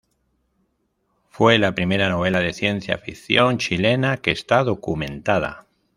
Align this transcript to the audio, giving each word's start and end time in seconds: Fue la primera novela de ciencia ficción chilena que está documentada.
Fue 1.29 1.59
la 1.59 1.75
primera 1.75 2.09
novela 2.09 2.39
de 2.39 2.53
ciencia 2.53 2.97
ficción 2.97 3.59
chilena 3.59 4.17
que 4.17 4.31
está 4.31 4.63
documentada. 4.63 5.67